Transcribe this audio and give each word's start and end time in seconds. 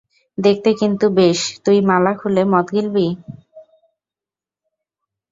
দেখতে 0.37 0.69
কিন্তু 0.73 1.05
বেস, 1.17 1.39
তুই 1.65 1.77
মালা 1.81 2.13
খুলে 2.19 2.43
মদ 2.51 2.67
গিলবি? 2.73 3.07